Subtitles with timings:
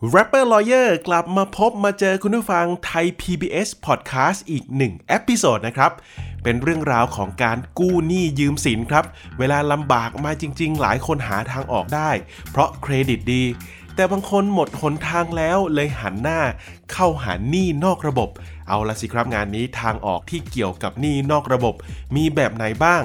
[0.00, 5.92] Rapper Lawyer กลับมาพบมาเจอคุณผู้ฟังไทย PBS Podcast อีกหนึ่ง episode นะครับ
[6.42, 9.04] เป็นเรื่องราวของการกู้หนี้ยืมสินครับ
[9.38, 12.10] เวลาลำบากมาจริง ๆ หลายคนหาทางออกได้
[12.50, 13.44] เพราะเครดิตดี
[13.94, 16.40] แต่บางคนหมดหนทางแล้วเลยหันหน้า
[16.92, 18.28] เข้าหาหนี้นอกระบบ
[18.68, 21.74] เอาละสิครับงานนี้ทางออกที่เกี่ยวกับหนี้นอกระบบ
[22.16, 23.02] มีแบบไหนบ้าง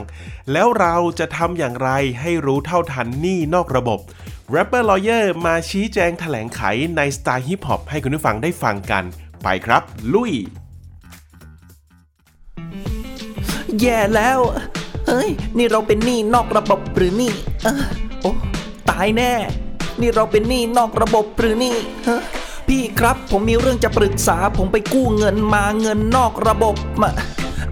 [0.52, 1.89] แล้วเราจะทำอย่างไร
[2.21, 3.99] ให้รู้เท่าทันหนี้นอกระบบ
[4.52, 6.61] Rapper Lawyer มาชี้แจงแถลงไข
[6.97, 9.03] ในสไตล์ฮิปฮอปให้คุณผู้ฟังได้ฟังกัน
[9.43, 9.81] ไปครับ
[10.13, 10.33] ลุย
[13.81, 14.39] แย่แล้ว
[15.07, 17.33] เฮ้ย นี่เราเป็นหนี้นอกระบบหรือหนี่
[17.63, 17.83] เออ
[18.21, 18.31] โอ้
[18.89, 19.33] ตายแน่
[20.02, 21.75] นี่เราเป็นหนี้นอกระบบหรือหนี่
[22.07, 22.21] ฮะ
[22.67, 27.09] พี่ครับผมมีเรื่องจะปรึกษาผมไปกู้เงินมาเงินนอกระบบมา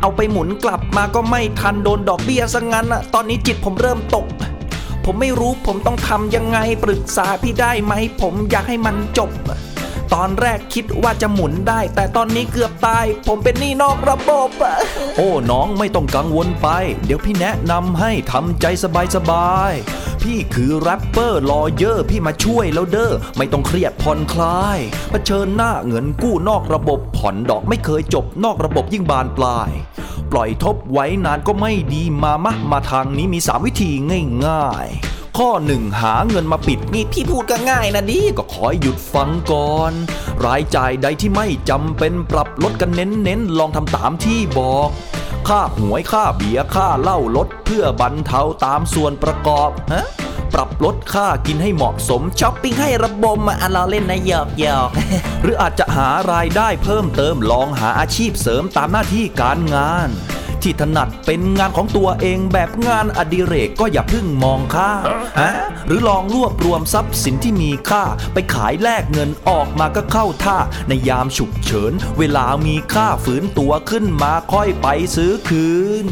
[0.02, 4.25] เอาไปหมุนกลับมาก็ไม่ทันโดนดอกเบี้ยซะงั้นอะตอนนี้จิตผมเริ่มตก
[5.05, 9.31] ผมไม่รู้ผมต้องทำยังไงปรึกษาพี่ได้ไหม ผมอยากให้มันจบ
[10.13, 14.49] ตอนแรกคิดว่าจะหมุนได้ แต่ตอนนี้เกือบตาย ผมเป็นหนี้นอกระบบ
[15.17, 16.67] โอ้น้องไม่ต้องกังวลไป
[17.05, 18.66] เดี๋ยวพี่แนะนำให้ทำใจ
[19.16, 29.69] สบายๆพี่คือ Rapper Lawyer พี่มาช่วยแล้วเด้อไม่ต้องเครียดผ่อนคลายเผชิญหน้าเงินกู้นอกระบบผ่อนดอกไม่เคยจบนอกระบบยิ่งบานปลาย
[30.31, 33.91] ปล่อยทบไว้นานก็ไม่ดีมามะมาทางนี้มี 3 วิธี
[34.45, 39.93] ง่ายๆ ข้อหนึ่งหาเงินมาปิดหนี้พี่พูดก็ง่ายนะดิก็ขอหยุดฟังก่อน
[40.45, 44.89] รายจ่ายใดที่ไม่จำเป็นปรับลดกันเน้นๆ ลองทำตามที่บอก
[45.47, 50.05] ค่าหวยค่าเบียร์ค่าเหล้าลดเพื่อบรรเทาตามส่วนประกอบฮะ
[50.53, 54.89] ปรับลดค่ากินให้เหมาะสมช้อปปิ้งให้ระบมมาอะเราเล่นนะหยอกหยอก
[55.43, 60.09] หรืออาจจะหารายได้เพิ่มเติมลองหาอาชีพเสริมตามหน้าที่การงาน
[60.64, 64.92] ที่ถนัดเป็นงานของตัวเองแบบงานอดิเรกก็อย่าเพิ่งมองค่า
[65.39, 65.52] ฮะ
[65.87, 68.03] หรือลองรวบรวมทรัพย์สินที่มีค่า
[68.33, 75.67] ไปขายแลกเงินออกมาก็เข้าท่า ในยามฉุกเฉิน เวลามีค่าฝืนตัวขึ้นมาค่อยไปซื้อคื
[76.03, 76.05] น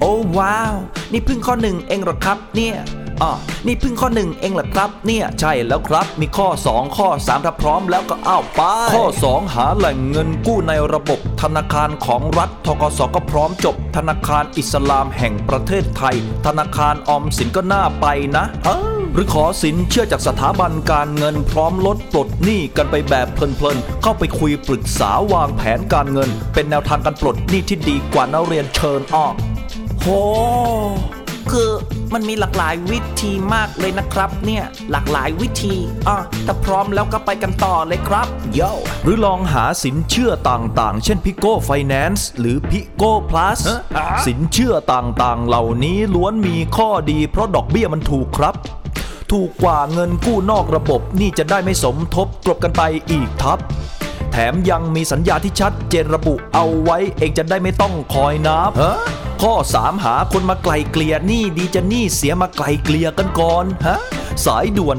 [0.00, 0.74] โอ้ว้าว
[1.12, 2.76] นี่เพิ่งข้อหนึ่งเองหรอครับเนี่ย
[3.22, 3.32] อ๋อ
[3.66, 8.62] นี่เพิ่งข้อหนึ่งเองเหรอครับ เนี่ยใช่แล้วครับ มีข้อ 2 ข้อ3ถ้าพร้อมแล้วก็อ้าวไป
[8.94, 16.16] ข้อ 2 หาแหล่งเงินกู้ในระบบธนาคารของรัฐทกสก็พร้อมจบ ธนาคารอิสลามแห่งประเทศไทย
[16.46, 18.44] ธนาคารออมสินก็น่าไปนะ
[19.14, 29.34] หรือขอสินเชื่อจากสถาบันการเงินพร้อมลดปลดหนี้กันไปแบบเพลินๆ เข้าไปคุยปรึกษาวางแผนการเงิน เป็นแนวทางการปลดหนี้ที่ดีกว่านักเรียนเชิญออก
[30.00, 30.06] โห
[31.52, 31.70] คือ
[32.14, 35.76] มันมีหลากหลายวิธีมากเลยนะครับเนี่ยหลากหลายวิธี
[36.08, 38.60] อะถ้าพร้อมแล้วก็ไปกันต่อเลยครับโย
[39.04, 43.60] หรือลองหาสินเชื่อต่างๆ เช่นพิโก้ไฟแนนซ์หรือพิโก้พลัส
[44.26, 48.54] สินเชื่อต่างๆ เหล่านี้ล้วนมีข้อดี เพราะดอกเบี้ยมันถูกครับ
[49.32, 53.58] ถูกกว่าเงินกู้นอกระบบนี่จะได้ไม่สมทบกลบกันไปอีกทับ
[54.32, 58.72] แถมยังมีสัญญาที่ชัดเจนระบุเอาไว้ เองจะได้ไม่ต้องคอยนับ
[59.42, 63.98] ข้อ 3 หาคนมาไกลเกลี่ยหนี้ดีจะหนี้เสียมาไกลเกลี่ยกันก่อนฮะ
[64.46, 64.98] สายด่วน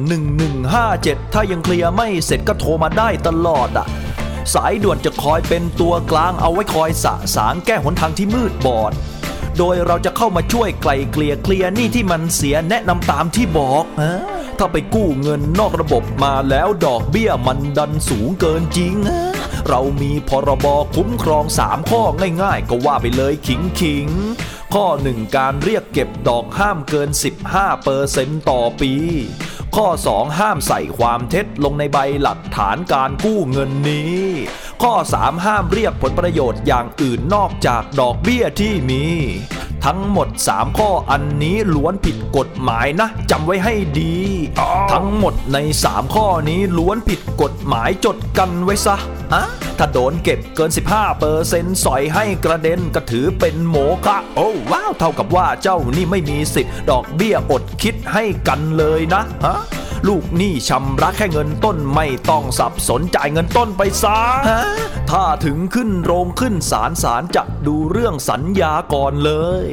[0.66, 3.88] 1157 ถ้ายังเคลียร์ไม่เสร็จก็โทรมาได้ตลอดอะ
[4.54, 8.94] สายด่วนจะคอยเป็นตัวกลางเอาไว้คอยสะสางแก้หนทางที่มืดบอด
[9.58, 19.22] โดยเราจะเข้ามาช่วยไกลเกลี่ยเคลียร์หนี้ที่มันเสียแนะนำตามที่บอกฮะ ถ้าไปกู้เงินนอกระบบมาแล้วดอกเบี้ยมันดันสูงเกินจริงฮะ
[19.70, 22.02] เรามีพรบคุ้มครอง 3 ข้อ
[22.42, 24.08] ง่ายๆ ก็ว่าไปเลยขิงขิง
[24.74, 27.10] ข้อ 1 การเรียกเก็บดอกห้ามเกิน
[27.48, 28.94] 15เปอร์เซนต์ต่อปี
[29.76, 34.20] ข้อ 2 ห้ามใส่ความเท็จลงในใบหลักฐานการกู้เงินนี้
[34.84, 39.04] ข้อ 3 ห้ามเรียกผลประโยชน์อย่างอื่นนอกจากดอกเบี้ยที่มี
[39.86, 44.16] ทั้งหมด 3 ข้ออันนี้ล้วนผิดกฎหมายนะจำไว้ให้ดี
[44.92, 45.58] ทั้งหมดใน
[45.88, 48.96] 3 ข้อนี้ล้วนผิดกฎหมายจดกันไว้ซะ
[49.34, 49.46] ฮะ
[49.78, 53.76] ถ้าโดนเก็บเกิน 15เปอร์เซ็นต์สอยให้กระเด็นก็ถือเป็นโม
[54.06, 59.61] ฆะโอ้ว้าว เท่ากับว่าเจ้านี่ไม่มีสิทธิ์ ดอกเบี้ยอดคิดให้กันเลยนะฮะ
[60.08, 64.20] ลูกหนี้ชำระแค่เงินต้นไม่ต้องสับสนจ่ายเงินต้นไปซะ
[65.12, 69.34] ทถ้าถึงขึ้นโรงขึ้นศาลศาลจะดูเรื่องสัญญาก่อนเล
[69.64, 69.66] ย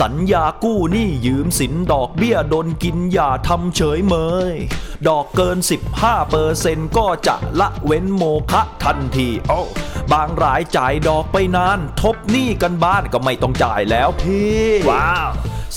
[0.00, 4.14] สัญญากู้หนี้ยืมสินดอกเบี้ยโดนกินอย่าทำเฉยเม
[4.52, 4.54] ย
[5.08, 5.58] ดอกเกิน
[5.94, 9.60] 15เปอร์เซ็นก็จะละเว้นโมคะทันทีโอ้
[10.12, 15.30] บางรายจ่ายดอกไปนาน ทบหนี้กันบ้านก็ไม่ต้องจ่ายแล้วพี่ ว้าว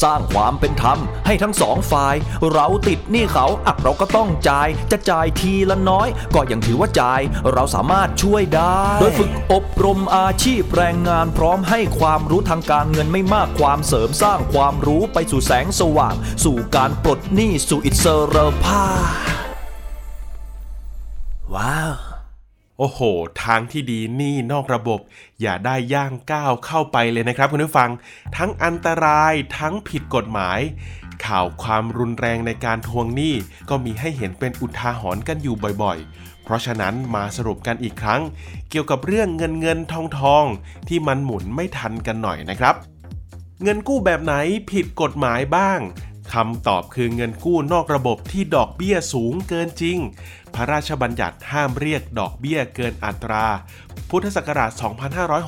[0.04, 2.16] สร้างความเป็นธรรมให้ทั้งสองฝ่าย
[2.54, 7.22] เราติดหนี้เขาอะเราก็ต้องจ่าย จะจ่ายทีละน้อย ก็ยังถือว่าจ่าย
[7.54, 18.06] เราสามารถช่วยได้ โดยฝึกอบรมอาชีพแรงงานพร้อมให้ความรู้ทางการเงินไม่มากความเสริมสร้างความรู้ไปสู่แสงสว่าง สู่การปลดหนี้สู่อิส
[18.36, 19.38] รภาพ
[21.54, 22.07] ว้าว
[22.78, 23.00] โอ้โห
[23.44, 25.00] ทางที่ดีหนี่นอกระบบ
[25.42, 27.90] อย่าได้ย่างก้าวเข้าไปเลยนะครับคุณผู้ฟัง
[28.38, 30.60] ทั้งอันตรายทั้งผิดกฎหมาย
[31.26, 33.36] ข่าวความรุนแรงในการทวงหนี้
[33.70, 38.22] ก็มีให้เห็นเป็นอุทาหรณ์กันอยู่บ่อยๆ เพราะฉะนั้นมาสรุปกันอีกครั้ง
[38.70, 40.46] เกี่ยวกับเรื่องเงินเงินทองทอง
[40.88, 42.76] ที่มันหมุนไม่ทันกันหน่อยนะครับ
[43.64, 44.36] เงินกู้แบบไหน
[44.72, 45.80] ผิดกฎหมายบ้าง
[46.34, 49.98] คำตอบคือเงินกู้นอกระบบที่ดอกเบี้ยสูงเกินจริง
[50.54, 53.46] พระราชบัญญัติห้ามเรียกดอกเบี้ยเกินอัตรา
[54.10, 54.72] พุทธศักราช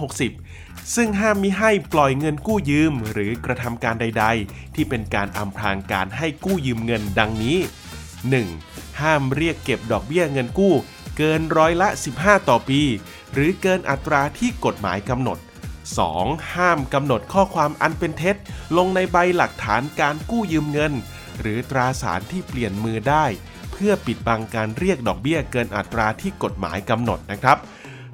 [0.10, 7.58] 2560 ซึ่งห้ามมิให้ปล่อยเงินกู้ยืม หรือกระทำการใด ๆ ที่เป็นการอำพรางการให้กู้ยืมเงินดังนี้
[8.30, 9.02] 1.
[9.02, 10.74] ห้ามเรียกเก็บดอกเบี้ยเงินกู้
[11.18, 11.88] เกินร้อยละ
[12.20, 12.82] 15 ต่อปี
[13.34, 15.38] หรือเกินอัตราที่กฎหมายกำหนด
[15.98, 16.54] 2.
[16.56, 18.36] ห้ามกำหนดข้อความอันเป็นเท็จ
[18.78, 20.94] ลงในใบหลักฐานการกู้ยืมเงิน
[21.40, 23.26] หรือตราสารที่เปลี่ยนมือได้
[23.72, 27.58] เพื่อปิดบังการเรียกดอกเบี้ยเกินอัตราที่กฎหมายกำหนดนะครับ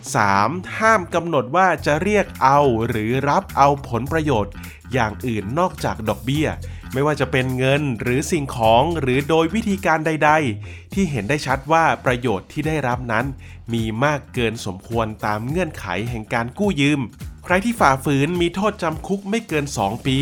[0.10, 0.78] 3.
[0.80, 4.54] ห้ามกำหนดว่าจะเรียกเอาหรือรับเอาผลประโยชน์
[4.94, 6.48] อย่างอื่นนอกจากดอกเบี้ย
[6.94, 10.32] ไม่ว่าจะเป็นเงินหรือสิ่งของหรือโดยวิธีการใด
[10.62, 13.26] ๆ ที่เห็นได้ชัดว่าประโยชน์ที่ได้รับนั้น
[13.74, 17.02] มีมากเกินสมควรตามเงื่อนไขแห่งการกู้ยืม
[17.46, 20.18] ใครที่ฝ่าฝืนมีโทษจำคุกไม่เกิน 2 ปี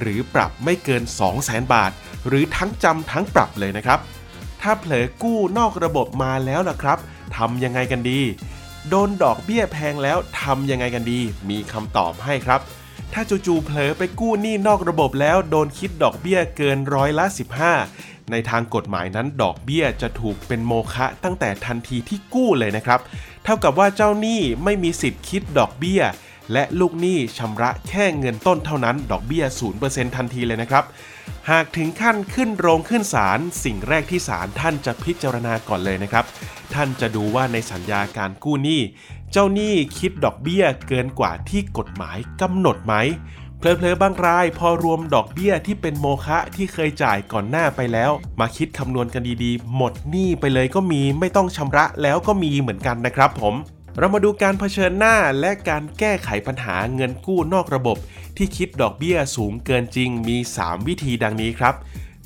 [0.00, 1.90] หรือปรับไม่เกิน 2 0 0แสนบาท
[2.26, 3.98] หรือทั้งจำทั้งปรับเลยนะครับ
[4.60, 6.98] ถ้าเผลอกู้นอกระบบมาแล้วล่ะครับ
[7.36, 8.20] ทำยังไงกันดี
[8.88, 12.60] โดนดอกเบี้ยแพงแล้วทำยังไงกันดี มีคำตอบให้ครับ
[13.12, 17.24] ถ้าจู่ๆเผลอไปกู้หนี้นอกระบบแล้วโดนคิดดอกเบี้ยเกินร้อยละ
[17.78, 23.00] 15ในทางกฎหมายนั้นดอกเบี้ยจะถูกเป็นโมฆะตั้งแต่ทันทีที่กู้เลยนะครับ
[23.44, 26.02] เท่ากับว่าเจ้าหนี้ไม่มีสิทธิ์คิดดอกเบี้ย
[26.52, 29.44] และลูกหนี้ชำระแค่เงินต้นเท่านั้น ดอกเบี้ย
[29.80, 30.84] 0%ทันทีเลยนะครับ
[31.50, 36.24] หากถึงขั้นขึ้นโรงขึ้นศาลสิ่งแรกที่ศาลท่านจะพิจารณาก่อนเลยนะครับ
[36.74, 38.80] ท่านจะดูว่าในสัญญาการกู้หนี้
[39.32, 42.94] เจ้าหนี้คิดดอกเบี้ยเกินกว่าที่กฎหมายกำหนดไหม
[43.58, 48.10] เพลอๆบางรายพอรวมดอกเบี้ยที่เป็นโมฆะที่เคยจ่ายก่อนหน้าไปแล้ว
[48.40, 53.54] มาคิดคำนวณกันดีๆ หมดหนี้ไปเลยก็มีไม่ต้องชำระแล้วก็มีเหมือนกันนะครับผม
[53.98, 57.96] เรามาดูการเผชิญหน้าและการแก้ไขปัญหาเงินกู้นอกระบบ
[58.36, 61.74] ที่คิดดอกเบี้ยสูงเกินจริงมี 3 วิธีดังนี้ครับ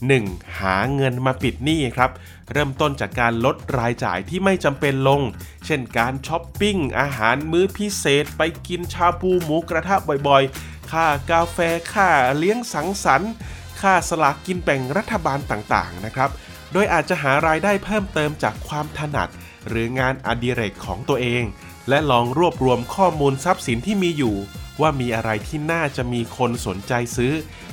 [0.02, 0.58] 1.
[0.60, 2.10] หาเงินมาปิดหนี้ครับ
[2.52, 5.20] เริ่มต้นจากการลดรายจ่ายที่ไม่จำเป็นลง
[5.66, 9.96] เช่นการช้อปปิ้ง อาหารมื้อพิเศษ ไปกินชาบูหมูกระทะ
[10.28, 11.58] บ่อยๆ ค่ากาแฟ
[11.92, 13.32] ค่าเลี้ยงสังสรรค์
[13.80, 16.30] ค่าสลากกินแบ่งรัฐบาลต่างๆนะครับ
[16.72, 19.28] โดยอาจจะหารายได้เพิ่มเติมจากความถนัด
[19.68, 21.44] หรืองานอดิเรกของตัวเอง
[21.88, 24.36] และลองรวบรวมข้อมูลทรัพย์สินที่มีอยู่
[24.80, 27.32] ว่ามีอะไรที่น่าจะมีคนสนใจซื้อ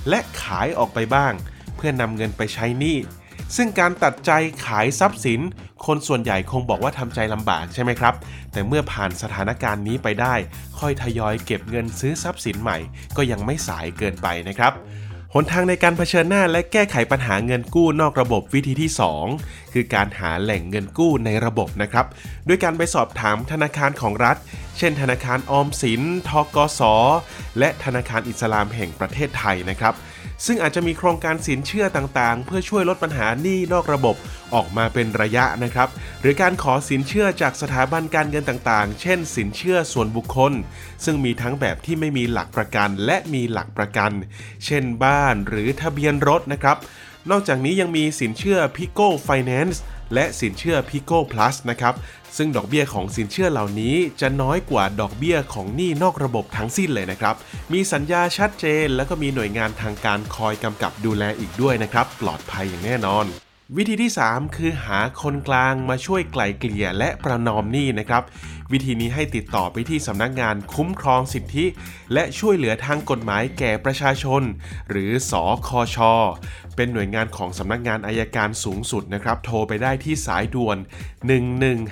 [0.09, 1.33] และขายออกไปบ้าง
[1.75, 2.97] เพื่อนำเงินไปใช้หนี้
[3.55, 4.31] ซึ่งการตัดใจ
[4.65, 5.41] ขายทรัพย์สิน
[5.85, 8.13] คนส่วนใหญ่คงบอกว่าทำใจลำบากใช่ไหมครับ
[8.51, 10.35] แต่เมื่อผ่านสถานการณ์นี้ไปได้
[10.79, 12.77] ค่อยทยอยเก็บเงินซื้อทรัพย์สินใหม่
[13.17, 14.73] ก็ยังไม่สายเกินไปนะครับ
[15.33, 18.91] หนทางในการเผชิญหน้าและแก้ไขปัญหาเงินกู้นอกระบบวิธีที่
[19.29, 22.05] 2 คือการหาแหล่งเงินกู้ในระบบนะครับ
[22.47, 24.37] ด้วยการไปสอบถามธนาคารของรัฐ
[24.77, 26.81] เช่น ธนาคารออมสิน ทกส
[27.59, 29.93] และธนาคารอิสลามแห่งประเทศไทยนะครับ
[30.45, 34.15] ซึ่งอาจจะมีโครงการสินเชื่อต่างๆ เพื่อช่วยลดปัญหาหนี้นอกระบบ
[34.53, 35.89] ออกมาเป็นระยะนะครับ
[36.21, 40.53] หรือการขอสินเชื่อจากสถาบันการเงินต่างๆ เช่น สินเชื่อส่วนบุคคล
[41.05, 44.11] ซึ่งมีทั้งแบบที่ไม่มีหลักประกันและมีหลักประกัน
[44.65, 46.77] เช่นบ้านหรือทะเบียนรถนะครับ
[47.31, 49.77] นอกจากนี้ยังมีสินเชื่อ Pico Finance
[50.13, 51.93] และสินเชื่อ Pico Plus นะครับ
[52.37, 57.35] ซึ่งดอกเบี้ยของสินเชื่อเหล่านี้จะน้อยกว่าดอกเบี้ยของหนี้นอกระบบทั้งสิ้นเลยนะครับ
[57.73, 63.25] มีสัญญาชัดเจน แล้วก็มีหน่วยงานทางการคอยกำกับดูแลอีกด้วยนะครับ ปลอดภัยอย่างแน่นอน
[63.77, 68.23] วิธีที่ 3 คือหาคนกลางมาช่วยไกล่เกลี่ยและประนอมหนี้นะครับ
[68.71, 71.65] วิธีนี้ให้ติดต่อไปที่สำนักงานคุ้มครองสิทธิ
[72.13, 74.41] และช่วยเหลือทางกฎหมายแก่ประชาชน
[74.89, 76.13] หรือสอคอชอ
[76.75, 80.77] เป็นหน่วยงานของสำนักงานอายการสูงสุดนะครับ โทรไปได้ที่สายด่วน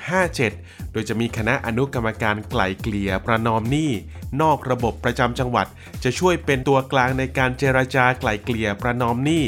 [0.10, 3.92] 1157 โดยจะมีคณะอนุกรรมการไกล่เกลี่ยประนอมหนี้
[4.42, 5.68] นอกระบบประจำจังหวัด
[6.04, 9.44] จะช่วยเป็นตัวกลางในการเจรจาไกล่เกลี่ยประนอมหนี้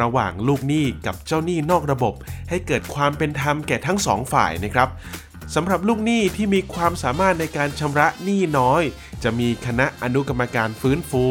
[0.00, 2.14] ระหว่างลูกหนี้กับเจ้าหนี้นอกระบบ
[2.50, 4.88] ให้เกิดความเป็นธรรมแก่ทั้งสองฝ่ายนะครับ
[5.54, 8.82] สำหรับลูกหนี้ที่มีความสามารถในการชำระหนี้น้อย
[9.22, 11.24] จะมีคณะอนุกรรมการฟื้นฟู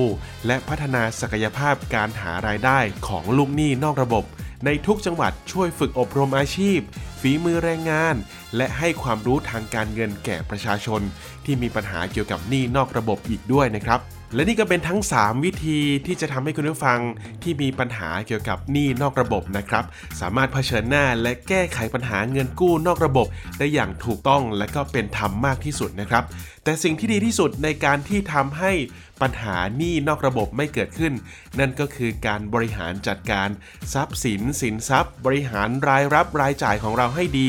[0.46, 4.24] และพัฒนาศักยภาพการหารายได้ของลูกหนี้นอกระบบ
[4.66, 6.80] ในทุกจังหวัดช่วยฝึกอบรมอาชีพ
[7.20, 8.16] ฝีมือแรงงาน
[8.56, 11.02] และให้ความรู้ทางการเงินแก่ประชาชน
[11.46, 14.00] ที่มีปัญหาเกี่ยวกับหนี้นอกระบบอีกด้วยนะครับ
[14.36, 17.00] และนี่ก็เป็นทั้ง 3 วิธีที่จะทำให้คุณผู้ฟัง
[17.44, 19.84] ที่มีปัญหาเกี่ยวกับหนี้นอกระบบนะครับ
[20.20, 26.24] สามารถเผชิญหน้าและแก้ไขปัญหาเงินกู้นอกระบบ ได้อย่างถูกต้องและก็เป็นธรรมมากที่สุดนะครับ
[26.64, 28.72] แต่สิ่งที่ดีที่สุดในการที่ทำให้
[29.22, 31.14] ปัญหาหนี้นอกระบบไม่เกิดขึ้น
[31.60, 33.50] นั่นก็คือการบริหารจัดการ
[33.94, 37.48] ทรัพย์สินสินทรัพย์ บริหารรายรับรายจ่ายของเราให้ดี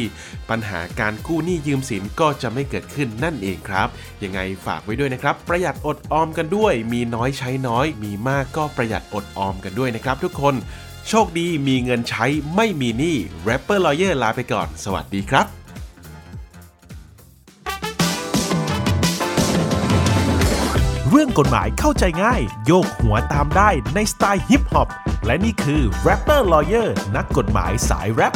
[0.50, 3.88] ปัญหาการกู้หนี้ยืมสินก็จะไม่เกิดขึ้นนั่นเองครับ
[4.22, 10.54] ยังไงฝากไว้ด้วยนะครับ ประหยัดอดออมกันด้วยมีน้อยใช้น้อย มีมากก็ประหยัดอดออมกันด้วยนะครับทุกคน
[11.08, 15.46] โชคดีมีเงินใช้ไม่มีหนี้ Rapper Lawyer ลาไปก่อน สวัสดีครับ
[21.08, 24.88] เรื่องกฎหมายเข้าใจง่าย โยกหัวตามได้ในสไตล์ฮิปฮอป
[25.26, 28.34] และนี่คือ Rapper Lawyer นักกฎหมายสายแรป